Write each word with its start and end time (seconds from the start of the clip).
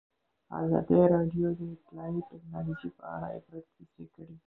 ازادي 0.61 0.99
راډیو 1.13 1.47
د 1.57 1.61
اطلاعاتی 1.75 2.21
تکنالوژي 2.31 2.89
په 2.97 3.03
اړه 3.15 3.27
د 3.29 3.33
عبرت 3.37 3.65
کیسې 3.75 4.03
خبر 4.13 4.13
کړي. 4.15 4.35